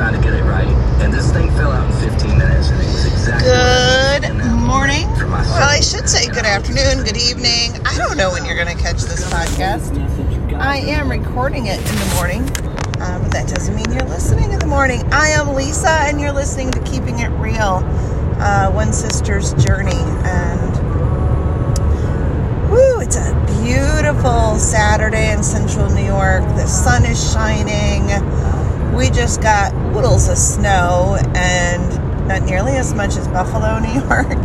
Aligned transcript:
trying 0.00 0.14
to 0.14 0.26
get 0.26 0.32
it 0.32 0.42
right. 0.44 0.66
And 1.02 1.12
this 1.12 1.30
thing 1.30 1.50
fell 1.50 1.70
out 1.70 1.84
in 2.02 2.10
15 2.10 2.38
minutes, 2.38 2.70
and 2.70 2.80
it 2.80 2.86
was 2.86 3.04
exactly. 3.04 4.28
Good 4.30 4.56
morning. 4.56 5.06
Well, 5.18 5.68
I 5.68 5.80
should 5.80 6.08
say 6.08 6.26
good 6.26 6.46
afternoon, 6.46 7.04
good 7.04 7.18
evening. 7.18 7.76
I 7.84 7.98
don't 7.98 8.16
know 8.16 8.30
when 8.30 8.46
you're 8.46 8.54
going 8.54 8.74
to 8.74 8.82
catch 8.82 9.02
this 9.02 9.30
podcast. 9.30 9.92
I 10.58 10.76
am 10.78 11.10
recording 11.10 11.66
it 11.66 11.78
in 11.80 11.84
the 11.84 12.12
morning, 12.14 12.42
uh, 12.98 13.20
but 13.22 13.30
that 13.32 13.46
doesn't 13.54 13.74
mean 13.74 13.92
you're 13.92 14.08
listening 14.08 14.52
in 14.52 14.58
the 14.58 14.66
morning. 14.66 15.02
I 15.12 15.32
am 15.32 15.54
Lisa, 15.54 15.90
and 15.90 16.18
you're 16.18 16.32
listening 16.32 16.70
to 16.70 16.80
Keeping 16.84 17.18
It 17.18 17.28
Real, 17.32 17.84
uh, 18.40 18.72
One 18.72 18.94
Sister's 18.94 19.52
Journey. 19.62 20.00
And 20.24 20.72
whoo, 22.70 23.00
it's 23.00 23.16
a 23.16 23.39
beautiful 23.70 24.58
Saturday 24.58 25.30
in 25.30 25.44
central 25.44 25.88
New 25.90 26.04
York. 26.04 26.42
The 26.56 26.66
sun 26.66 27.04
is 27.04 27.32
shining. 27.32 28.02
We 28.96 29.10
just 29.10 29.40
got 29.40 29.72
oodles 29.94 30.28
of 30.28 30.36
snow 30.38 31.16
and 31.36 32.26
not 32.26 32.42
nearly 32.42 32.72
as 32.72 32.92
much 32.94 33.16
as 33.16 33.28
Buffalo, 33.28 33.78
New 33.86 33.92
York. 33.92 34.42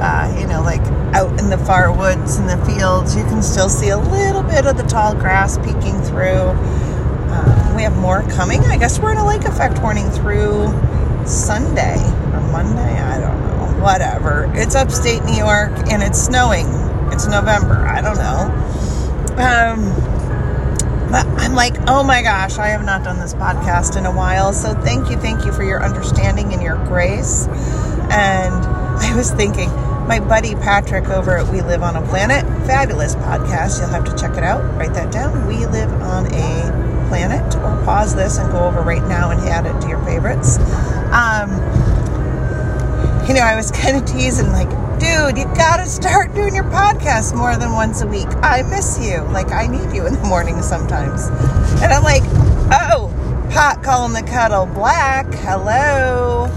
Uh, 0.00 0.36
you 0.38 0.46
know, 0.46 0.62
like 0.62 0.80
out 1.12 1.36
in 1.40 1.50
the 1.50 1.58
far 1.58 1.92
woods 1.96 2.36
and 2.36 2.48
the 2.48 2.64
fields, 2.64 3.16
you 3.16 3.24
can 3.24 3.42
still 3.42 3.68
see 3.68 3.88
a 3.88 3.98
little 3.98 4.44
bit 4.44 4.64
of 4.64 4.76
the 4.76 4.84
tall 4.84 5.12
grass 5.12 5.58
peeking 5.58 6.00
through. 6.02 6.54
Uh, 6.54 7.72
we 7.74 7.82
have 7.82 7.96
more 7.96 8.22
coming. 8.30 8.60
I 8.66 8.78
guess 8.78 9.00
we're 9.00 9.10
in 9.10 9.18
a 9.18 9.26
lake 9.26 9.44
effect 9.44 9.82
warning 9.82 10.08
through 10.10 10.68
Sunday 11.26 11.96
or 12.32 12.40
Monday. 12.52 13.00
I 13.00 13.18
don't 13.18 13.40
know. 13.40 13.82
Whatever. 13.82 14.48
It's 14.54 14.76
upstate 14.76 15.24
New 15.24 15.34
York 15.34 15.72
and 15.90 16.00
it's 16.00 16.22
snowing. 16.22 16.81
It's 17.12 17.26
November. 17.26 17.74
I 17.74 18.00
don't 18.00 18.16
know. 18.16 18.48
Um, 19.36 20.12
but 21.10 21.26
I'm 21.38 21.54
like, 21.54 21.74
oh 21.86 22.02
my 22.02 22.22
gosh, 22.22 22.56
I 22.56 22.68
have 22.68 22.84
not 22.84 23.04
done 23.04 23.18
this 23.20 23.34
podcast 23.34 23.98
in 23.98 24.06
a 24.06 24.10
while. 24.10 24.54
So 24.54 24.72
thank 24.72 25.10
you, 25.10 25.18
thank 25.18 25.44
you 25.44 25.52
for 25.52 25.62
your 25.62 25.82
understanding 25.84 26.54
and 26.54 26.62
your 26.62 26.76
grace. 26.86 27.46
And 28.10 28.54
I 28.64 29.14
was 29.14 29.30
thinking, 29.30 29.68
my 30.08 30.20
buddy 30.20 30.54
Patrick 30.54 31.08
over 31.08 31.36
at 31.36 31.52
We 31.52 31.60
Live 31.60 31.82
on 31.82 31.96
a 31.96 32.02
Planet, 32.08 32.44
fabulous 32.66 33.14
podcast. 33.14 33.78
You'll 33.78 33.90
have 33.90 34.04
to 34.04 34.16
check 34.16 34.38
it 34.38 34.42
out. 34.42 34.62
Write 34.78 34.94
that 34.94 35.12
down. 35.12 35.46
We 35.46 35.66
Live 35.66 35.92
on 35.92 36.26
a 36.26 37.06
Planet. 37.08 37.56
Or 37.56 37.84
pause 37.84 38.14
this 38.14 38.38
and 38.38 38.50
go 38.50 38.64
over 38.64 38.80
right 38.80 39.06
now 39.06 39.30
and 39.30 39.40
add 39.42 39.66
it 39.66 39.78
to 39.82 39.88
your 39.88 40.02
favorites. 40.04 40.56
Um, 41.12 41.50
you 43.28 43.34
know, 43.34 43.42
I 43.42 43.54
was 43.54 43.70
kind 43.82 43.98
of 43.98 44.06
teasing, 44.06 44.50
like, 44.50 44.70
dude, 44.98 45.38
you 45.38 45.44
gotta 45.54 45.86
start 45.86 46.34
doing 46.34 46.54
your 46.54 46.64
podcast 46.64 47.36
more 47.36 47.56
than 47.56 47.72
once 47.72 48.02
a 48.02 48.06
week. 48.06 48.28
I 48.42 48.62
miss 48.62 48.98
you. 49.00 49.20
Like, 49.32 49.50
I 49.52 49.66
need 49.66 49.94
you 49.94 50.06
in 50.06 50.14
the 50.14 50.22
morning 50.24 50.60
sometimes. 50.62 51.26
And 51.82 51.92
I'm 51.92 52.02
like, 52.02 52.22
oh, 52.70 53.12
pot 53.52 53.82
calling 53.82 54.12
the 54.12 54.22
kettle 54.22 54.66
black. 54.66 55.26
Hello. 55.34 56.48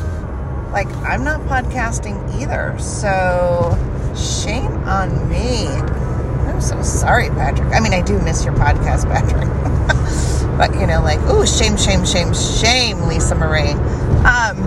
Like, 0.71 0.87
I'm 0.97 1.23
not 1.23 1.41
podcasting 1.41 2.41
either. 2.41 2.77
So, 2.79 3.77
shame 4.15 4.71
on 4.87 5.29
me. 5.29 5.67
I'm 5.67 6.61
so 6.61 6.81
sorry, 6.83 7.29
Patrick. 7.29 7.73
I 7.73 7.79
mean, 7.79 7.93
I 7.93 8.01
do 8.01 8.19
miss 8.19 8.43
your 8.45 8.53
podcast, 8.53 9.05
Patrick. 9.11 9.49
but, 10.57 10.73
you 10.79 10.87
know, 10.87 11.01
like, 11.01 11.19
oh, 11.23 11.45
shame, 11.45 11.77
shame, 11.77 12.05
shame, 12.05 12.33
shame, 12.33 13.01
Lisa 13.07 13.35
Marie. 13.35 13.71
Um, 14.25 14.57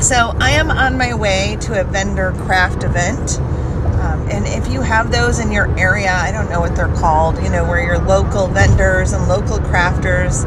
so 0.00 0.36
I 0.40 0.50
am 0.50 0.70
on 0.70 0.98
my 0.98 1.14
way 1.14 1.56
to 1.62 1.80
a 1.80 1.84
vendor 1.84 2.32
craft 2.32 2.84
event. 2.84 3.40
Um, 3.40 4.28
and 4.28 4.46
if 4.46 4.70
you 4.70 4.82
have 4.82 5.10
those 5.10 5.38
in 5.38 5.50
your 5.50 5.76
area, 5.78 6.12
I 6.12 6.30
don't 6.32 6.50
know 6.50 6.60
what 6.60 6.76
they're 6.76 6.94
called, 6.94 7.42
you 7.42 7.48
know, 7.48 7.64
where 7.64 7.82
your 7.82 7.98
local 7.98 8.46
vendors 8.46 9.12
and 9.12 9.26
local 9.26 9.58
crafters 9.58 10.44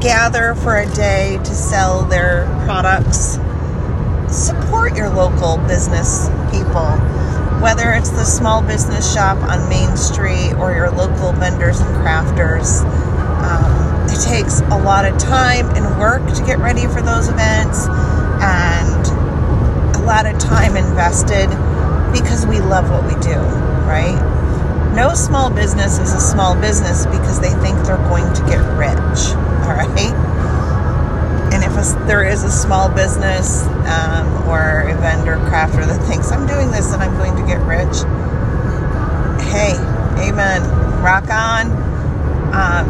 gather 0.00 0.54
for 0.54 0.78
a 0.78 0.86
day 0.94 1.38
to 1.38 1.54
sell 1.54 2.04
their 2.04 2.46
products, 2.64 3.38
support 4.30 4.96
your 4.96 5.10
local 5.10 5.58
business 5.66 6.28
people. 6.52 6.86
Whether 7.60 7.92
it's 7.92 8.10
the 8.10 8.24
small 8.24 8.62
business 8.62 9.12
shop 9.12 9.38
on 9.38 9.68
Main 9.68 9.96
Street 9.96 10.54
or 10.54 10.72
your 10.72 10.90
local 10.90 11.32
vendors 11.32 11.80
and 11.80 11.88
crafters, 11.96 12.84
um, 13.42 14.06
it 14.08 14.20
takes 14.22 14.60
a 14.60 14.78
lot 14.78 15.04
of 15.04 15.18
time 15.18 15.68
and 15.70 15.98
work 15.98 16.24
to 16.34 16.44
get 16.44 16.58
ready 16.58 16.86
for 16.86 17.02
those 17.02 17.28
events 17.28 17.88
and 18.40 19.06
a 19.96 20.00
lot 20.04 20.26
of 20.26 20.38
time 20.38 20.76
invested 20.76 21.48
because 22.12 22.46
we 22.46 22.60
love 22.60 22.90
what 22.90 23.04
we 23.04 23.14
do, 23.22 23.38
right? 23.86 24.14
No 24.94 25.14
small 25.14 25.50
business 25.50 25.98
is 25.98 26.12
a 26.12 26.20
small 26.20 26.54
business 26.60 27.06
because 27.06 27.40
they 27.40 27.50
think 27.62 27.78
they're 27.84 27.96
going 28.08 28.32
to 28.34 28.42
get 28.46 28.60
rich, 28.78 29.34
all 29.66 29.74
right? 29.74 30.14
And 31.52 31.64
if 31.64 31.72
a, 31.76 32.06
there 32.06 32.24
is 32.24 32.44
a 32.44 32.50
small 32.50 32.88
business 32.88 33.62
um, 33.86 34.48
or 34.48 34.80
a 34.88 34.94
vendor 35.00 35.36
crafter 35.50 35.86
that 35.86 36.06
thinks 36.06 36.30
I'm 36.30 36.46
doing 36.46 36.70
this 36.70 36.92
and 36.92 37.02
I'm 37.02 37.16
going 37.16 37.34
to 37.36 37.42
get 37.46 37.58
rich, 37.66 37.96
hey, 39.50 39.74
amen, 40.28 40.62
rock 41.02 41.28
on. 41.30 41.70
Um, 42.54 42.88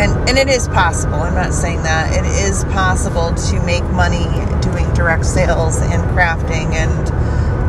and 0.00 0.28
and 0.30 0.38
it 0.38 0.48
is 0.48 0.66
possible. 0.68 1.16
I'm 1.16 1.34
not 1.34 1.52
saying 1.52 1.82
that 1.82 2.12
it 2.16 2.24
is 2.48 2.64
possible 2.64 3.34
to 3.34 3.62
make 3.66 3.84
money 3.84 4.24
doing 4.62 4.90
direct 4.94 5.26
sales 5.26 5.80
and 5.82 6.02
crafting 6.16 6.72
and 6.72 7.08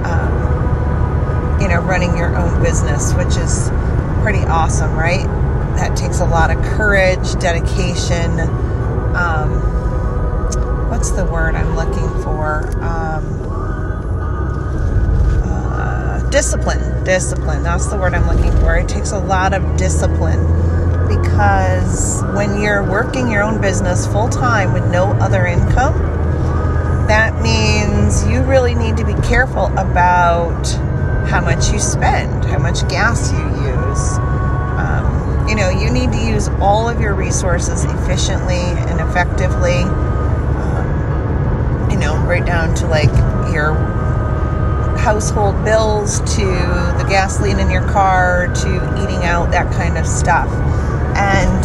um, 0.06 1.62
you 1.62 1.68
know 1.68 1.82
running 1.82 2.16
your 2.16 2.36
own 2.38 2.64
business, 2.64 3.14
which 3.14 3.36
is 3.36 3.70
pretty 4.24 4.46
awesome, 4.48 4.96
right? 4.96 5.26
That 5.76 5.98
takes 5.98 6.22
a 6.22 6.26
lot 6.26 6.52
of 6.52 6.64
courage, 6.64 7.34
dedication. 7.36 8.40
Um, 9.14 9.60
what's 10.90 11.12
the 11.12 11.26
word 11.26 11.56
I'm 11.56 11.76
looking 11.76 12.24
for? 12.24 12.66
Um, 12.82 13.26
uh, 15.44 16.30
discipline. 16.30 17.04
Discipline. 17.04 17.64
That's 17.64 17.88
the 17.88 17.98
word 17.98 18.14
I'm 18.14 18.28
looking 18.28 18.58
for. 18.62 18.78
It 18.78 18.88
takes 18.88 19.12
a 19.12 19.20
lot 19.20 19.54
of 19.54 19.76
discipline 19.76 20.62
because 21.18 22.24
when 22.36 22.62
you're 22.62 22.84
working 22.84 23.30
your 23.30 23.44
own 23.44 23.60
business 23.60 24.08
full 24.08 24.30
time 24.30 24.74
with 24.74 24.90
no 24.92 25.12
other 25.14 25.46
income, 25.46 25.98
that 27.08 27.42
means 27.42 28.26
you 28.28 28.42
really 28.44 28.74
need 28.74 28.98
to 28.98 29.06
be 29.06 29.14
careful 29.28 29.66
about 29.78 30.66
how 31.28 31.42
much 31.42 31.72
you 31.72 31.80
spend, 31.80 32.46
how 32.46 32.60
much 32.60 32.88
gas 32.88 33.32
you 33.32 33.40
use. 33.40 34.18
Um, 34.80 35.48
you 35.48 35.56
know, 35.56 35.70
you 35.70 35.92
need 35.92 36.12
to 36.14 36.18
use 36.18 36.48
all 36.60 36.88
of 36.88 37.02
your 37.02 37.14
resources 37.14 37.84
efficiently 37.84 38.56
and 38.56 39.02
effectively. 39.02 39.84
Um, 39.84 41.90
you 41.92 41.98
know, 41.98 42.16
right 42.26 42.46
down 42.46 42.74
to 42.76 42.88
like 42.88 43.12
your 43.54 43.74
household 44.98 45.64
bills 45.66 46.20
to 46.36 46.46
the 46.46 47.06
gasoline 47.10 47.60
in 47.60 47.72
your 47.72 47.88
car 47.90 48.48
to 48.54 49.04
eating 49.04 49.26
out, 49.26 49.52
that 49.52 49.72
kind 49.74 49.98
of 49.98 50.06
stuff. 50.06 50.48
And 51.22 51.64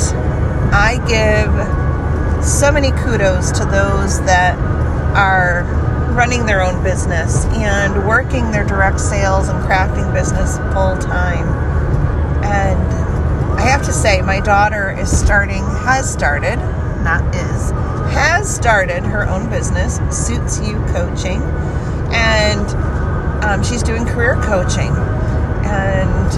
I 0.74 0.98
give 1.08 2.44
so 2.44 2.70
many 2.70 2.90
kudos 2.92 3.50
to 3.52 3.64
those 3.64 4.20
that 4.26 4.58
are 5.16 5.64
running 6.14 6.44
their 6.44 6.62
own 6.62 6.82
business 6.82 7.46
and 7.46 8.06
working 8.06 8.50
their 8.50 8.64
direct 8.64 9.00
sales 9.00 9.48
and 9.48 9.58
crafting 9.64 10.12
business 10.12 10.58
full 10.74 10.96
time. 10.98 11.48
And 12.44 13.58
I 13.58 13.62
have 13.62 13.84
to 13.86 13.92
say, 13.92 14.20
my 14.20 14.40
daughter 14.40 14.90
is 14.90 15.10
starting, 15.10 15.64
has 15.64 16.10
started, 16.10 16.56
not 17.02 17.34
is, 17.34 17.70
has 18.12 18.54
started 18.54 19.04
her 19.04 19.26
own 19.28 19.48
business, 19.48 19.96
Suits 20.10 20.60
You 20.60 20.74
Coaching. 20.88 21.40
And 22.12 22.66
um, 23.42 23.62
she's 23.64 23.82
doing 23.82 24.04
career 24.04 24.34
coaching. 24.42 24.92
And 25.64 26.28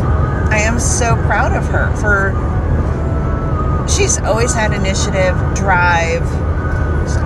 I 0.53 0.59
am 0.61 0.79
so 0.79 1.17
proud 1.27 1.53
of 1.57 1.67
her 1.67 1.95
for 1.97 2.33
she's 3.89 4.19
always 4.19 4.55
had 4.55 4.73
initiative, 4.73 5.35
drive, 5.55 6.23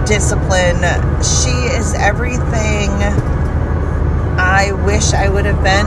discipline. 0.07 0.81
She 1.23 1.51
is 1.77 1.95
everything 1.95 2.91
I 4.39 4.73
wish 4.85 5.13
I 5.13 5.29
would 5.29 5.45
have 5.45 5.63
been 5.63 5.87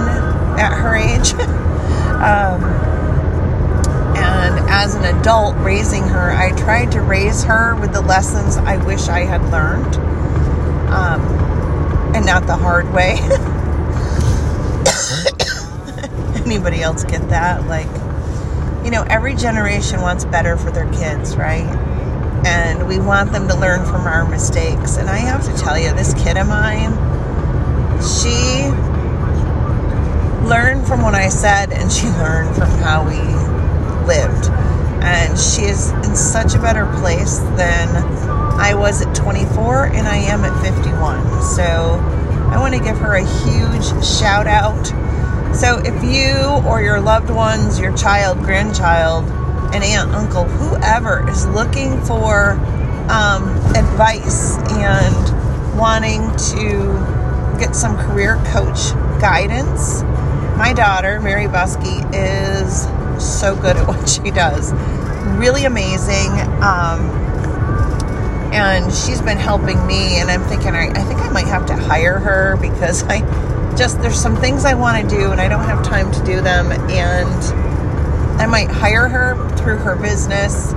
at 0.59 0.73
her 0.73 0.95
age. 0.95 1.33
um, 2.23 2.63
and 4.17 4.69
as 4.69 4.95
an 4.95 5.03
adult 5.03 5.55
raising 5.57 6.03
her, 6.03 6.31
I 6.31 6.51
tried 6.51 6.91
to 6.93 7.01
raise 7.01 7.43
her 7.43 7.75
with 7.75 7.93
the 7.93 8.01
lessons 8.01 8.57
I 8.57 8.77
wish 8.85 9.07
I 9.07 9.21
had 9.21 9.41
learned, 9.51 9.95
um, 10.89 11.21
and 12.15 12.25
not 12.25 12.47
the 12.47 12.55
hard 12.55 12.91
way. 12.93 13.17
Anybody 16.45 16.81
else 16.81 17.03
get 17.03 17.29
that? 17.29 17.65
Like, 17.67 18.04
you 18.85 18.91
know, 18.91 19.01
every 19.09 19.33
generation 19.33 19.99
wants 20.01 20.25
better 20.25 20.55
for 20.55 20.69
their 20.69 20.87
kids, 20.93 21.35
right? 21.35 21.65
And 22.45 22.87
we 22.87 22.99
want 22.99 23.31
them 23.31 23.47
to 23.47 23.57
learn 23.57 23.83
from 23.83 24.05
our 24.05 24.29
mistakes. 24.29 24.97
And 24.97 25.09
I 25.09 25.17
have 25.17 25.43
to 25.45 25.57
tell 25.59 25.77
you, 25.77 25.91
this 25.93 26.13
kid 26.13 26.37
of 26.37 26.47
mine, 26.47 26.93
she 27.99 28.69
learned 30.47 30.85
from 30.85 31.01
what 31.01 31.15
I 31.15 31.29
said 31.29 31.73
and 31.73 31.91
she 31.91 32.05
learned 32.21 32.55
from 32.55 32.69
how 32.77 33.03
we 33.03 33.17
lived. 34.05 34.51
And 35.03 35.37
she 35.37 35.63
is 35.63 35.89
in 35.89 36.15
such 36.15 36.53
a 36.53 36.59
better 36.59 36.85
place 36.99 37.39
than 37.57 37.89
I 38.59 38.75
was 38.75 39.01
at 39.01 39.15
24 39.15 39.87
and 39.87 40.07
I 40.07 40.17
am 40.17 40.45
at 40.45 40.63
51. 40.63 41.41
So 41.41 41.63
I 42.51 42.59
want 42.59 42.75
to 42.75 42.79
give 42.79 42.97
her 42.99 43.15
a 43.15 43.25
huge 43.25 44.05
shout 44.05 44.45
out. 44.45 45.04
So 45.55 45.79
if 45.85 46.03
you 46.03 46.35
or 46.67 46.81
your 46.81 46.99
loved 46.99 47.29
ones, 47.29 47.79
your 47.79 47.95
child, 47.95 48.39
grandchild, 48.39 49.23
an 49.73 49.83
aunt, 49.83 50.11
uncle, 50.11 50.43
whoever 50.43 51.29
is 51.29 51.47
looking 51.47 52.01
for 52.03 52.51
um, 53.09 53.47
advice 53.73 54.57
and 54.71 55.77
wanting 55.79 56.29
to 56.51 57.57
get 57.57 57.73
some 57.73 57.95
career 57.95 58.35
coach 58.47 58.91
guidance, 59.21 60.03
my 60.57 60.73
daughter, 60.75 61.21
Mary 61.21 61.45
Buskey, 61.45 62.03
is 62.13 62.83
so 63.23 63.55
good 63.55 63.77
at 63.77 63.87
what 63.87 64.09
she 64.09 64.31
does. 64.31 64.73
Really 65.39 65.63
amazing. 65.63 66.31
Um, 66.61 67.09
and 68.51 68.93
she's 68.93 69.21
been 69.21 69.37
helping 69.37 69.87
me, 69.87 70.19
and 70.19 70.29
I'm 70.29 70.43
thinking, 70.49 70.75
I, 70.75 70.89
I 70.89 71.03
think 71.03 71.21
I 71.21 71.29
might 71.29 71.47
have 71.47 71.65
to 71.67 71.75
hire 71.77 72.19
her 72.19 72.57
because 72.57 73.03
I 73.07 73.19
just, 73.77 74.01
there's 74.01 74.19
some 74.19 74.35
things 74.35 74.65
I 74.65 74.73
want 74.73 75.09
to 75.09 75.15
do 75.15 75.31
and 75.31 75.39
I 75.39 75.47
don't 75.47 75.65
have 75.65 75.85
time 75.85 76.11
to 76.11 76.23
do 76.23 76.41
them. 76.41 76.71
And 76.71 77.65
I 78.41 78.45
might 78.45 78.69
hire 78.69 79.07
her 79.07 79.35
through 79.57 79.77
her 79.77 79.95
business. 79.95 80.73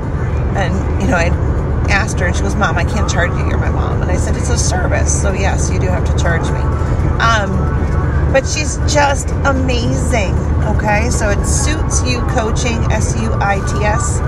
And, 0.57 1.03
you 1.03 1.09
know, 1.09 1.17
I 1.17 1.27
asked 1.91 2.21
her, 2.21 2.27
and 2.27 2.37
she 2.37 2.43
goes, 2.43 2.55
Mom, 2.55 2.77
I 2.77 2.85
can't 2.85 3.11
charge 3.11 3.31
you. 3.33 3.47
You're 3.49 3.59
my 3.59 3.71
mom. 3.71 4.03
And 4.03 4.11
I 4.11 4.17
said, 4.17 4.37
It's 4.37 4.51
a 4.51 4.59
service. 4.59 5.23
So, 5.23 5.33
yes, 5.33 5.71
you 5.71 5.79
do 5.79 5.87
have 5.87 6.05
to 6.05 6.23
charge 6.23 6.43
me. 6.51 6.61
Um, 7.21 8.33
but 8.33 8.47
she's 8.47 8.77
just 8.93 9.31
amazing. 9.45 10.35
Okay, 10.69 11.09
so 11.11 11.31
it 11.31 11.45
suits 11.47 12.03
you 12.05 12.21
coaching, 12.29 12.79
S 12.93 13.17
U 13.21 13.33
I 13.35 13.57
T 13.73 13.85
S, 13.85 14.21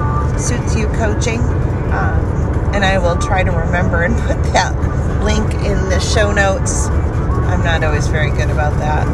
suits 0.45 0.75
you 0.77 0.87
coaching. 0.89 1.41
Um, 1.93 2.41
and 2.75 2.85
I 2.85 2.99
will 2.99 3.17
try 3.17 3.43
to 3.43 3.51
remember 3.51 4.03
and 4.03 4.15
put 4.27 4.43
that 4.53 4.75
link 5.23 5.53
in 5.67 5.79
the 5.91 6.01
show 6.01 6.33
notes. 6.33 6.89
I'm 7.47 7.63
not 7.63 7.83
always 7.85 8.07
very 8.07 8.31
good 8.31 8.51
about 8.51 8.79
that 8.79 9.05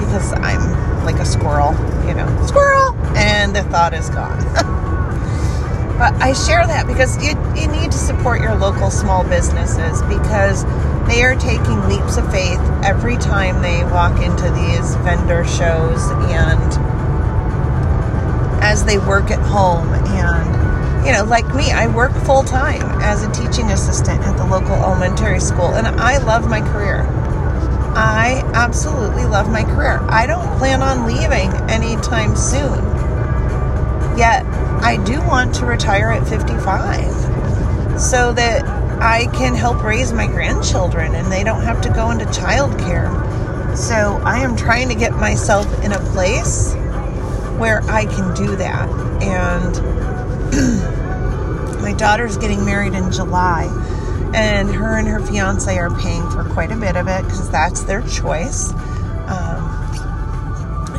because 0.00 0.32
I'm 0.34 1.04
like 1.04 1.16
a 1.16 1.24
squirrel, 1.24 1.72
you 2.06 2.14
know, 2.14 2.46
squirrel, 2.46 2.94
and 3.16 3.54
the 3.54 3.62
thought 3.64 3.94
is 3.94 4.08
gone. 4.10 4.38
but 5.98 6.14
I 6.22 6.32
share 6.32 6.66
that 6.66 6.86
because 6.86 7.16
you, 7.22 7.30
you 7.60 7.68
need 7.68 7.92
to 7.92 7.98
support 7.98 8.40
your 8.40 8.54
local 8.56 8.90
small 8.90 9.24
businesses 9.24 10.02
because 10.02 10.64
they 11.06 11.22
are 11.22 11.36
taking 11.36 11.88
leaps 11.88 12.16
of 12.16 12.30
faith 12.32 12.60
every 12.84 13.16
time 13.16 13.62
they 13.62 13.84
walk 13.84 14.20
into 14.22 14.50
these 14.50 14.96
vendor 14.96 15.44
shows 15.44 16.10
and 16.30 16.72
as 18.62 18.84
they 18.84 18.98
work 18.98 19.30
at 19.30 19.38
home. 19.38 19.88
And 19.92 20.56
you 21.06 21.12
know 21.12 21.22
like 21.22 21.46
me 21.54 21.70
i 21.70 21.86
work 21.86 22.10
full 22.24 22.42
time 22.42 22.82
as 23.00 23.22
a 23.22 23.30
teaching 23.30 23.70
assistant 23.70 24.20
at 24.22 24.36
the 24.36 24.44
local 24.44 24.74
elementary 24.74 25.38
school 25.38 25.72
and 25.76 25.86
i 25.86 26.18
love 26.18 26.48
my 26.50 26.60
career 26.72 27.04
i 27.96 28.42
absolutely 28.54 29.24
love 29.24 29.50
my 29.50 29.64
career 29.64 29.98
i 30.08 30.26
don't 30.26 30.56
plan 30.58 30.82
on 30.82 31.06
leaving 31.06 31.50
anytime 31.70 32.36
soon 32.36 32.78
yet 34.16 34.44
i 34.82 35.02
do 35.04 35.20
want 35.26 35.54
to 35.54 35.66
retire 35.66 36.10
at 36.10 36.26
55 36.28 38.00
so 38.00 38.32
that 38.34 38.64
I 39.00 39.26
can 39.34 39.54
help 39.54 39.82
raise 39.82 40.12
my 40.12 40.26
grandchildren 40.26 41.14
and 41.14 41.30
they 41.30 41.44
don't 41.44 41.62
have 41.62 41.82
to 41.82 41.90
go 41.90 42.10
into 42.10 42.24
childcare. 42.26 43.76
So 43.76 44.20
I 44.24 44.38
am 44.38 44.56
trying 44.56 44.88
to 44.88 44.94
get 44.94 45.12
myself 45.12 45.66
in 45.84 45.92
a 45.92 45.98
place 45.98 46.72
where 47.58 47.82
I 47.90 48.06
can 48.06 48.34
do 48.34 48.56
that. 48.56 48.88
And 49.22 49.74
my 51.82 51.92
daughter's 51.92 52.38
getting 52.38 52.64
married 52.64 52.94
in 52.94 53.12
July, 53.12 53.64
and 54.36 54.72
her 54.72 54.98
and 54.98 55.08
her 55.08 55.18
fiance 55.18 55.76
are 55.76 55.90
paying 55.98 56.22
for 56.30 56.44
quite 56.44 56.70
a 56.70 56.76
bit 56.76 56.96
of 56.96 57.08
it 57.08 57.24
because 57.24 57.50
that's 57.50 57.82
their 57.84 58.02
choice. 58.02 58.72
Um, 59.26 59.64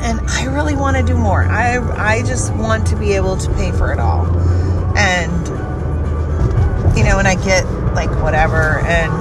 and 0.01 0.19
I 0.27 0.45
really 0.45 0.75
want 0.75 0.97
to 0.97 1.03
do 1.03 1.15
more. 1.15 1.43
I 1.43 1.77
I 1.95 2.23
just 2.23 2.53
want 2.53 2.87
to 2.87 2.95
be 2.95 3.13
able 3.13 3.37
to 3.37 3.53
pay 3.53 3.71
for 3.71 3.93
it 3.93 3.99
all, 3.99 4.25
and 4.97 5.47
you 6.97 7.03
know, 7.03 7.19
and 7.19 7.27
I 7.27 7.35
get 7.35 7.65
like 7.93 8.09
whatever 8.21 8.79
and 8.81 9.11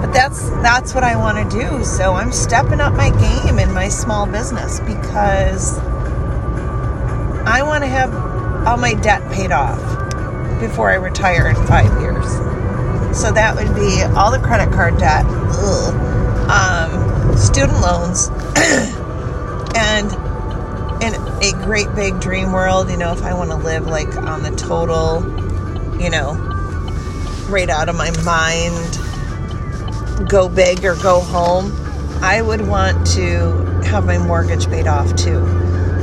but 0.00 0.12
that's 0.12 0.50
that's 0.62 0.94
what 0.94 1.04
I 1.04 1.16
want 1.16 1.50
to 1.50 1.58
do. 1.58 1.84
So 1.84 2.12
I'm 2.12 2.32
stepping 2.32 2.80
up 2.80 2.92
my 2.92 3.10
game 3.10 3.58
in 3.58 3.72
my 3.72 3.88
small 3.88 4.26
business 4.26 4.80
because 4.80 5.78
I 7.46 7.62
want 7.62 7.84
to 7.84 7.88
have 7.88 8.14
all 8.66 8.76
my 8.76 8.94
debt 8.94 9.22
paid 9.32 9.52
off 9.52 9.78
before 10.60 10.90
I 10.90 10.94
retire 10.94 11.48
in 11.48 11.56
5 11.66 11.84
years. 11.84 11.95
So 13.16 13.32
that 13.32 13.56
would 13.56 13.74
be 13.74 14.02
all 14.14 14.30
the 14.30 14.38
credit 14.38 14.72
card 14.74 14.98
debt, 14.98 15.24
um, 16.50 17.34
student 17.36 17.80
loans, 17.80 18.28
and 19.74 20.12
in 21.02 21.14
a 21.42 21.52
great 21.64 21.92
big 21.94 22.20
dream 22.20 22.52
world, 22.52 22.90
you 22.90 22.98
know, 22.98 23.12
if 23.12 23.22
I 23.22 23.32
want 23.32 23.50
to 23.50 23.56
live 23.56 23.86
like 23.86 24.14
on 24.16 24.42
the 24.42 24.50
total, 24.50 25.22
you 25.98 26.10
know, 26.10 26.34
right 27.48 27.70
out 27.70 27.88
of 27.88 27.96
my 27.96 28.10
mind, 28.22 28.98
go 30.28 30.48
big 30.48 30.84
or 30.84 30.94
go 30.96 31.20
home, 31.20 31.72
I 32.22 32.42
would 32.42 32.68
want 32.68 33.06
to 33.14 33.50
have 33.86 34.04
my 34.04 34.18
mortgage 34.18 34.68
paid 34.68 34.86
off 34.86 35.16
too 35.16 35.38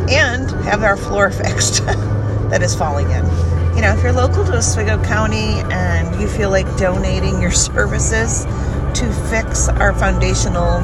and 0.10 0.50
have 0.66 0.82
our 0.84 0.98
floor 0.98 1.30
fixed 1.32 1.86
that 1.86 2.64
is 2.64 2.76
falling 2.76 3.12
in. 3.12 3.53
You 3.76 3.82
know, 3.82 3.94
if 3.94 4.04
you're 4.04 4.14
local 4.14 4.46
to 4.46 4.58
Oswego 4.58 5.04
County 5.04 5.62
and 5.72 6.22
you 6.22 6.28
feel 6.28 6.50
like 6.50 6.66
donating 6.78 7.42
your 7.42 7.52
services 7.52 8.46
to 8.46 9.12
fix 9.30 9.68
our 9.68 9.94
foundational 9.94 10.80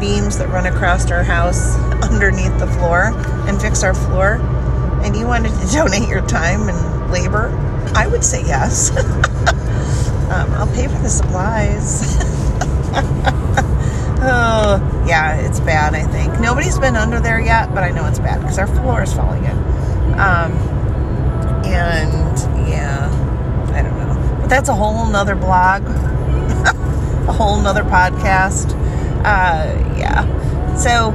beams 0.00 0.36
that 0.38 0.48
run 0.48 0.66
across 0.66 1.10
our 1.10 1.22
house 1.22 1.76
underneath 2.10 2.58
the 2.58 2.66
floor 2.66 3.12
and 3.48 3.60
fix 3.60 3.82
our 3.82 3.94
floor, 3.94 4.34
and 5.04 5.16
you 5.16 5.26
wanted 5.26 5.52
to 5.60 5.66
donate 5.72 6.08
your 6.08 6.26
time 6.26 6.68
and 6.68 7.12
labor, 7.12 7.48
I 7.94 8.06
would 8.06 8.24
say 8.24 8.42
yes. 8.42 8.90
Um, 10.26 10.50
I'll 10.54 10.66
pay 10.66 10.88
for 10.88 10.98
the 10.98 11.08
supplies. 11.08 12.02
oh, 14.26 15.04
yeah, 15.06 15.36
it's 15.36 15.60
bad, 15.60 15.94
I 15.94 16.02
think. 16.02 16.40
Nobody's 16.40 16.80
been 16.80 16.96
under 16.96 17.20
there 17.20 17.40
yet, 17.40 17.72
but 17.72 17.84
I 17.84 17.92
know 17.92 18.06
it's 18.06 18.18
bad 18.18 18.40
because 18.40 18.58
our 18.58 18.66
floor 18.66 19.04
is 19.04 19.14
falling 19.14 19.44
in. 19.44 19.56
Um, 20.18 20.52
and 21.84 22.68
yeah, 22.68 23.08
I 23.74 23.82
don't 23.82 23.98
know. 23.98 24.38
But 24.40 24.48
that's 24.48 24.68
a 24.68 24.74
whole 24.74 25.06
nother 25.06 25.36
blog, 25.36 25.82
a 27.28 27.32
whole 27.32 27.60
nother 27.60 27.84
podcast. 27.84 28.72
Uh, 29.24 29.96
yeah. 29.98 30.76
So, 30.76 31.10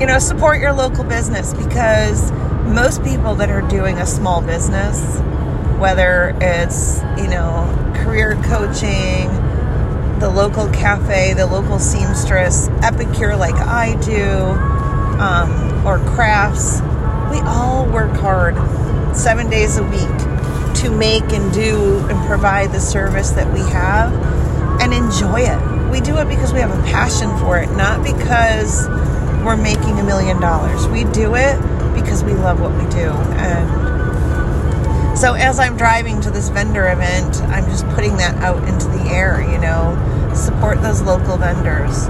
you 0.00 0.06
know, 0.06 0.18
support 0.18 0.60
your 0.60 0.72
local 0.72 1.04
business 1.04 1.52
because 1.52 2.30
most 2.62 3.02
people 3.02 3.34
that 3.36 3.50
are 3.50 3.62
doing 3.68 3.98
a 3.98 4.06
small 4.06 4.40
business, 4.40 5.18
whether 5.78 6.36
it's, 6.40 7.00
you 7.18 7.28
know, 7.28 7.92
career 7.96 8.34
coaching, 8.44 9.28
the 10.20 10.30
local 10.30 10.68
cafe, 10.70 11.34
the 11.34 11.46
local 11.46 11.78
seamstress, 11.78 12.68
epicure 12.82 13.36
like 13.36 13.54
I 13.54 13.94
do, 14.00 14.26
um, 15.20 15.86
or 15.86 15.98
crafts. 16.14 16.80
We 17.30 17.40
all 17.40 17.86
work 17.86 18.12
hard 18.12 18.56
seven 19.14 19.50
days 19.50 19.76
a 19.76 19.84
week 19.84 20.18
to 20.76 20.90
make 20.90 21.24
and 21.32 21.52
do 21.52 21.98
and 22.08 22.26
provide 22.26 22.72
the 22.72 22.80
service 22.80 23.30
that 23.30 23.52
we 23.52 23.60
have 23.60 24.12
and 24.80 24.94
enjoy 24.94 25.40
it. 25.40 25.90
We 25.90 26.00
do 26.00 26.16
it 26.18 26.28
because 26.28 26.52
we 26.52 26.60
have 26.60 26.70
a 26.70 26.82
passion 26.84 27.36
for 27.38 27.58
it, 27.58 27.70
not 27.72 28.02
because 28.02 28.88
we're 29.44 29.56
making 29.56 29.98
a 29.98 30.04
million 30.04 30.40
dollars. 30.40 30.86
We 30.88 31.04
do 31.04 31.34
it 31.34 31.60
because 31.94 32.24
we 32.24 32.32
love 32.32 32.60
what 32.60 32.72
we 32.72 32.88
do. 32.90 33.10
And 33.10 35.18
so 35.18 35.34
as 35.34 35.58
I'm 35.58 35.76
driving 35.76 36.20
to 36.22 36.30
this 36.30 36.48
vendor 36.48 36.88
event, 36.88 37.42
I'm 37.42 37.64
just 37.66 37.86
putting 37.88 38.16
that 38.18 38.36
out 38.36 38.66
into 38.68 38.86
the 38.88 39.02
air, 39.10 39.42
you 39.42 39.58
know, 39.58 40.32
support 40.34 40.80
those 40.80 41.02
local 41.02 41.36
vendors. 41.36 42.06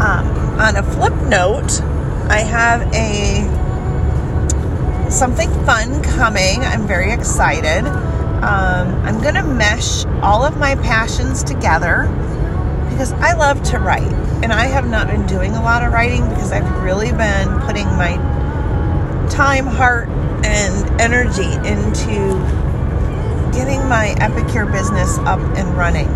Um, 0.00 0.26
on 0.58 0.76
a 0.76 0.82
flip 0.82 1.14
note, 1.28 1.80
I 2.28 2.40
have 2.40 2.82
a 2.92 3.63
something 5.10 5.50
fun 5.64 6.02
coming. 6.02 6.62
I'm 6.62 6.86
very 6.86 7.12
excited. 7.12 7.86
Um, 7.86 8.94
I'm 9.04 9.22
going 9.22 9.34
to 9.36 9.42
mesh 9.42 10.04
all 10.22 10.44
of 10.44 10.58
my 10.58 10.74
passions 10.76 11.42
together 11.42 12.08
because 12.90 13.12
I 13.12 13.34
love 13.34 13.62
to 13.70 13.78
write. 13.78 14.12
And 14.42 14.52
I 14.52 14.66
have 14.66 14.88
not 14.88 15.06
been 15.06 15.26
doing 15.26 15.54
a 15.54 15.62
lot 15.62 15.82
of 15.82 15.92
writing 15.92 16.28
because 16.28 16.52
I've 16.52 16.82
really 16.82 17.10
been 17.10 17.60
putting 17.60 17.86
my 17.86 18.16
time, 19.30 19.66
heart, 19.66 20.08
and 20.44 21.00
energy 21.00 21.50
into 21.66 22.38
getting 23.54 23.88
my 23.88 24.14
Epicure 24.18 24.66
business 24.66 25.16
up 25.18 25.40
and 25.56 25.76
running. 25.76 26.08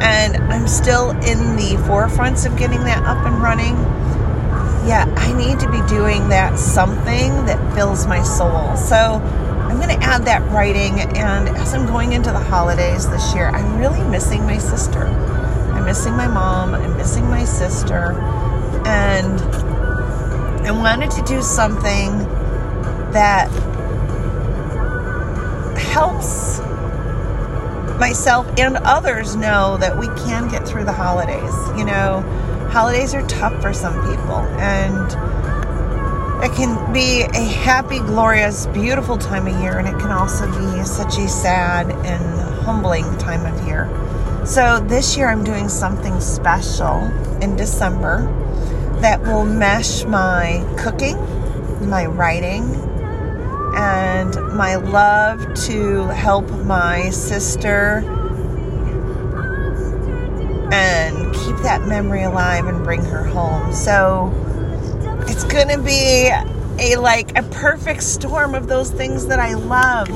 And 0.00 0.36
I'm 0.52 0.68
still 0.68 1.10
in 1.10 1.56
the 1.56 1.76
forefronts 1.88 2.46
of 2.46 2.56
getting 2.58 2.84
that 2.84 3.02
up 3.04 3.26
and 3.26 3.42
running. 3.42 3.74
Yeah, 4.86 5.12
I 5.16 5.32
need 5.32 5.58
to 5.60 5.70
be 5.70 5.80
doing 5.88 6.28
that 6.28 6.58
something 6.58 7.46
that 7.46 7.74
fills 7.74 8.06
my 8.06 8.22
soul. 8.22 8.76
So 8.76 8.96
I'm 8.96 9.76
going 9.76 9.98
to 9.98 10.04
add 10.04 10.26
that 10.26 10.42
writing. 10.52 11.00
And 11.00 11.48
as 11.56 11.72
I'm 11.72 11.86
going 11.86 12.12
into 12.12 12.30
the 12.30 12.38
holidays 12.38 13.08
this 13.08 13.34
year, 13.34 13.48
I'm 13.48 13.78
really 13.78 14.02
missing 14.10 14.44
my 14.44 14.58
sister. 14.58 15.04
I'm 15.04 15.86
missing 15.86 16.12
my 16.12 16.26
mom. 16.26 16.74
I'm 16.74 16.96
missing 16.98 17.24
my 17.30 17.44
sister. 17.44 18.12
And 18.86 19.40
I 20.66 20.70
wanted 20.70 21.10
to 21.12 21.22
do 21.22 21.40
something 21.40 22.18
that 23.12 23.48
helps 25.78 26.58
myself 27.98 28.46
and 28.58 28.76
others 28.78 29.34
know 29.34 29.78
that 29.78 29.98
we 29.98 30.08
can 30.08 30.48
get 30.48 30.68
through 30.68 30.84
the 30.84 30.92
holidays. 30.92 31.54
You 31.76 31.84
know, 31.84 32.22
holidays 32.74 33.14
are 33.14 33.24
tough 33.28 33.62
for 33.62 33.72
some 33.72 33.94
people, 34.10 34.40
and 34.58 35.06
it 36.42 36.52
can 36.56 36.92
be 36.92 37.22
a 37.22 37.40
happy, 37.40 38.00
glorious, 38.00 38.66
beautiful 38.66 39.16
time 39.16 39.46
of 39.46 39.62
year, 39.62 39.78
and 39.78 39.86
it 39.86 39.96
can 40.00 40.10
also 40.10 40.44
be 40.48 40.82
such 40.84 41.16
a 41.18 41.28
sad 41.28 41.88
and 42.04 42.40
humbling 42.64 43.04
time 43.18 43.46
of 43.46 43.64
year. 43.64 43.88
So, 44.44 44.80
this 44.80 45.16
year 45.16 45.30
I'm 45.30 45.44
doing 45.44 45.68
something 45.68 46.20
special 46.20 46.98
in 47.40 47.54
December 47.54 48.26
that 49.00 49.22
will 49.22 49.44
mesh 49.44 50.04
my 50.04 50.66
cooking, 50.76 51.16
my 51.88 52.06
writing, 52.06 52.64
and 53.76 54.34
my 54.52 54.74
love 54.74 55.54
to 55.66 56.06
help 56.08 56.50
my 56.64 57.10
sister 57.10 58.02
and 60.72 61.03
keep 61.34 61.56
that 61.58 61.86
memory 61.86 62.22
alive 62.22 62.66
and 62.66 62.82
bring 62.84 63.04
her 63.04 63.24
home. 63.24 63.72
So 63.72 64.32
it's 65.28 65.44
going 65.44 65.68
to 65.68 65.78
be 65.78 66.32
a 66.78 66.96
like 66.96 67.38
a 67.38 67.42
perfect 67.44 68.02
storm 68.02 68.54
of 68.54 68.66
those 68.66 68.90
things 68.90 69.26
that 69.26 69.38
I 69.38 69.54
love. 69.54 70.10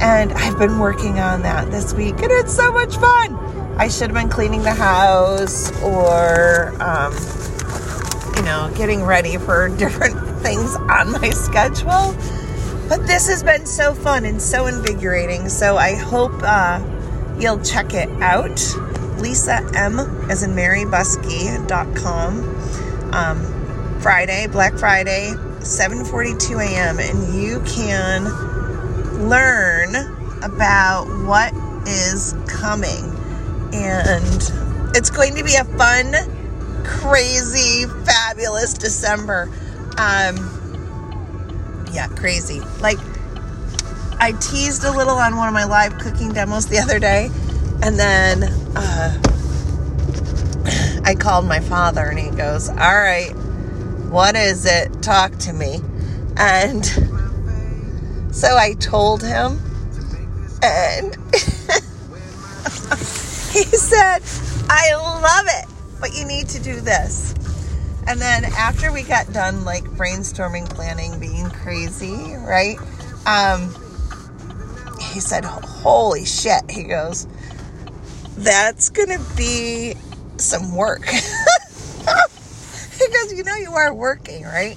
and 0.00 0.32
I've 0.32 0.58
been 0.58 0.78
working 0.78 1.18
on 1.18 1.42
that 1.42 1.72
this 1.72 1.92
week, 1.92 2.14
and 2.22 2.30
it's 2.30 2.54
so 2.54 2.70
much 2.72 2.96
fun. 2.96 3.34
I 3.76 3.88
should 3.88 4.10
have 4.10 4.14
been 4.14 4.28
cleaning 4.28 4.62
the 4.62 4.72
house 4.72 5.70
or, 5.82 6.74
um, 6.82 7.12
you 8.36 8.42
know, 8.42 8.72
getting 8.76 9.02
ready 9.02 9.36
for 9.36 9.68
different 9.76 10.16
things 10.40 10.74
on 10.76 11.12
my 11.12 11.30
schedule. 11.30 12.14
But 12.88 13.06
this 13.06 13.28
has 13.28 13.42
been 13.42 13.66
so 13.66 13.94
fun 13.94 14.24
and 14.24 14.40
so 14.40 14.66
invigorating. 14.66 15.48
So 15.48 15.76
I 15.76 15.94
hope 15.94 16.32
uh, 16.42 16.82
you'll 17.38 17.62
check 17.62 17.94
it 17.94 18.08
out. 18.22 18.60
Lisa 19.18 19.66
M, 19.74 19.98
as 20.30 20.42
in 20.42 20.54
Mary 20.54 20.84
Busky.com. 20.84 22.54
Um, 23.12 24.00
Friday, 24.00 24.46
Black 24.48 24.76
Friday, 24.76 25.32
7:42 25.60 26.60
a.m. 26.60 26.98
and 26.98 27.42
you 27.42 27.60
can 27.60 28.24
learn 29.28 29.94
about 30.42 31.06
what 31.24 31.54
is 31.86 32.34
coming. 32.46 33.13
And 33.74 34.96
it's 34.96 35.10
going 35.10 35.34
to 35.36 35.44
be 35.44 35.56
a 35.56 35.64
fun, 35.64 36.14
crazy, 36.84 37.86
fabulous 38.04 38.74
December. 38.74 39.50
Um, 39.98 40.50
yeah, 41.92 42.08
crazy. 42.08 42.60
Like 42.80 42.98
I 44.18 44.32
teased 44.40 44.84
a 44.84 44.90
little 44.90 45.16
on 45.16 45.36
one 45.36 45.48
of 45.48 45.54
my 45.54 45.64
live 45.64 45.98
cooking 45.98 46.32
demos 46.32 46.66
the 46.66 46.78
other 46.78 46.98
day, 46.98 47.30
and 47.82 47.98
then 47.98 48.44
uh, 48.76 49.20
I 51.04 51.14
called 51.14 51.46
my 51.46 51.60
father, 51.60 52.04
and 52.04 52.18
he 52.18 52.30
goes, 52.30 52.68
"All 52.68 52.76
right." 52.76 53.34
What 54.14 54.36
is 54.36 54.64
it? 54.64 55.02
Talk 55.02 55.36
to 55.38 55.52
me. 55.52 55.80
And 56.36 56.86
so 58.32 58.56
I 58.56 58.74
told 58.74 59.24
him, 59.24 59.58
and 60.62 61.16
he 63.54 63.62
said, 63.62 64.20
I 64.68 64.94
love 64.96 65.46
it, 65.46 65.66
but 66.00 66.18
you 66.18 66.24
need 66.24 66.48
to 66.48 66.60
do 66.60 66.80
this. 66.80 67.32
And 68.08 68.20
then 68.20 68.44
after 68.44 68.92
we 68.92 69.04
got 69.04 69.32
done, 69.32 69.64
like 69.64 69.84
brainstorming, 69.84 70.68
planning, 70.68 71.20
being 71.20 71.48
crazy, 71.50 72.34
right? 72.34 72.76
Um, 73.26 73.72
he 75.12 75.20
said, 75.20 75.44
Holy 75.44 76.24
shit. 76.24 76.68
He 76.68 76.82
goes, 76.82 77.28
That's 78.36 78.88
going 78.88 79.10
to 79.10 79.24
be 79.36 79.94
some 80.36 80.74
work. 80.74 81.02
because 81.06 81.22
you 83.32 83.44
know 83.44 83.54
you 83.54 83.70
are 83.70 83.94
working, 83.94 84.42
right? 84.42 84.76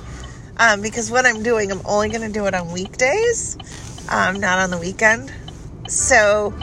Um, 0.58 0.84
because 0.84 1.10
what 1.10 1.26
I'm 1.26 1.42
doing, 1.42 1.72
I'm 1.72 1.82
only 1.84 2.10
going 2.10 2.22
to 2.22 2.32
do 2.32 2.46
it 2.46 2.54
on 2.54 2.72
weekdays, 2.72 3.58
um, 4.10 4.40
not 4.40 4.60
on 4.60 4.70
the 4.70 4.78
weekend. 4.78 5.34
So 5.88 6.54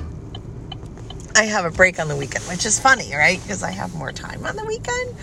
I 1.36 1.44
have 1.44 1.64
a 1.64 1.70
break 1.70 1.98
on 1.98 2.08
the 2.08 2.16
weekend, 2.16 2.44
which 2.44 2.64
is 2.64 2.78
funny, 2.78 3.14
right? 3.14 3.40
Because 3.42 3.62
I 3.62 3.72
have 3.72 3.94
more 3.94 4.12
time 4.12 4.46
on 4.46 4.54
the 4.54 4.64
weekend. 4.64 5.14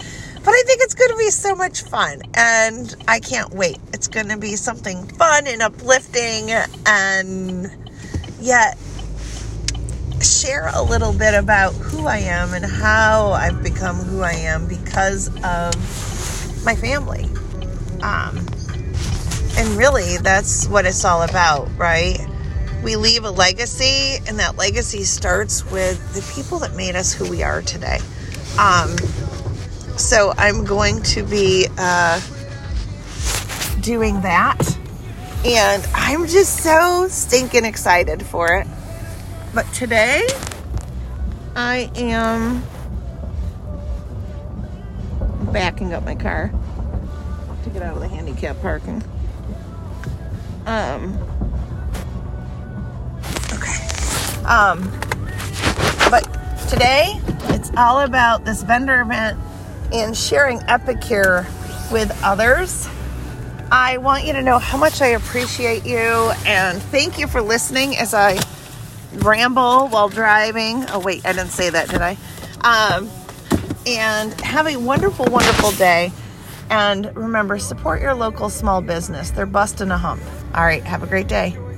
But 0.44 0.52
I 0.52 0.64
think 0.66 0.82
it's 0.82 0.96
going 0.96 1.12
to 1.12 1.18
be 1.18 1.30
so 1.30 1.56
much 1.56 1.84
fun, 1.84 2.22
and 2.34 2.94
I 3.08 3.20
can't 3.20 3.52
wait. 3.52 3.80
It's 3.94 4.08
going 4.08 4.28
to 4.30 4.38
be 4.38 4.56
something 4.56 5.08
fun 5.08 5.48
and 5.48 5.62
uplifting, 5.62 6.50
and 6.86 7.72
yet 8.40 8.78
share 10.22 10.70
a 10.74 10.82
little 10.82 11.14
bit 11.14 11.34
about 11.34 11.74
who 11.74 12.08
I 12.08 12.18
am 12.18 12.54
and 12.54 12.66
how 12.66 13.32
I've 13.32 13.64
become 13.64 13.98
who 13.98 14.22
I 14.22 14.34
am 14.34 14.68
because 14.68 15.28
of 15.44 16.66
my 16.66 16.76
family. 16.76 17.26
Um, 18.02 18.38
and 19.58 19.78
really, 19.78 20.18
that's 20.18 20.68
what 20.68 20.86
it's 20.86 21.06
all 21.06 21.22
about, 21.22 21.70
right? 21.78 22.20
We 22.84 22.96
leave 22.96 23.26
a 23.26 23.30
legacy, 23.30 24.18
and 24.28 24.40
that 24.40 24.58
legacy 24.58 25.04
starts 25.04 25.70
with 25.72 26.14
the 26.16 26.34
people 26.34 26.60
that 26.60 26.76
made 26.76 26.96
us 26.96 27.14
who 27.14 27.30
we 27.30 27.44
are 27.44 27.62
today. 27.62 28.00
Um, 28.58 28.98
so 29.98 30.34
I'm 30.38 30.66
going 30.66 31.04
to 31.04 31.22
be 31.24 31.68
uh, 31.78 32.20
doing 33.82 34.22
that, 34.22 34.60
and 35.46 35.86
I'm 35.94 36.26
just 36.26 36.64
so 36.64 37.08
stinking 37.08 37.66
excited 37.66 38.26
for 38.26 38.56
it. 38.56 38.68
But 39.54 39.72
today, 39.74 40.28
I 41.56 41.92
am 41.96 42.64
backing 45.52 45.94
up 45.94 46.04
my 46.04 46.16
car 46.16 46.52
to 47.64 47.70
get 47.70 47.84
out 47.84 47.96
of 47.96 48.02
the 48.02 48.08
handicap 48.08 48.60
parking. 48.62 49.04
Um, 50.66 51.20
Um, 54.46 54.84
but 56.10 56.24
today, 56.70 57.20
it's 57.50 57.72
all 57.78 58.02
about 58.02 58.46
this 58.46 58.64
vendor 58.64 59.02
event 59.02 59.40
and 59.94 60.16
sharing 60.16 60.60
Epicure 60.68 61.46
with 61.92 62.18
others. 62.24 62.88
I 63.72 63.98
want 63.98 64.26
you 64.26 64.34
to 64.34 64.42
know 64.42 64.60
how 64.60 64.78
much 64.78 65.02
I 65.02 65.08
appreciate 65.08 65.86
you 65.86 66.00
and 66.46 66.82
thank 66.82 67.18
you 67.18 67.28
for 67.28 67.42
listening 67.42 67.96
as 67.96 68.14
I 68.14 68.38
ramble 69.14 69.88
while 69.88 70.10
driving. 70.10 70.86
Oh, 70.90 71.00
wait, 71.00 71.26
I 71.26 71.34
didn't 71.34 71.52
say 71.52 71.70
that, 71.70 71.90
did 71.90 72.02
I? 72.02 72.18
Um, 72.64 73.10
and 73.86 74.34
have 74.42 74.68
a 74.68 74.78
wonderful, 74.78 75.26
wonderful 75.26 75.72
day. 75.72 76.12
And 76.70 77.16
remember, 77.16 77.60
support 77.60 78.02
your 78.02 78.14
local 78.14 78.50
small 78.50 78.82
business. 78.82 79.32
They're 79.32 79.46
busting 79.46 79.92
a 79.92 79.98
hump. 79.98 80.22
All 80.54 80.64
right, 80.64 80.84
have 80.84 81.04
a 81.04 81.08
great 81.08 81.28
day. 81.28 81.58